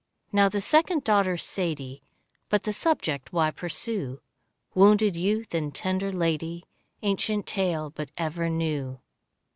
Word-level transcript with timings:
Now 0.31 0.49
the 0.49 0.61
second 0.61 1.03
daughter, 1.03 1.37
Sadie— 1.37 2.01
But 2.49 2.63
the 2.63 2.73
subject 2.73 3.31
why 3.31 3.51
pursue? 3.51 4.19
Wounded 4.73 5.15
youth 5.15 5.53
and 5.53 5.75
tender 5.75 6.11
lady, 6.11 6.65
Ancient 7.03 7.45
tale 7.45 7.91
but 7.91 8.09
ever 8.17 8.49
new. 8.49 8.99